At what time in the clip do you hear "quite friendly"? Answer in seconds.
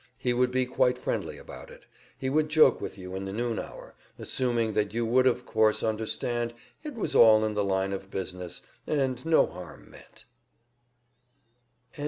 0.65-1.37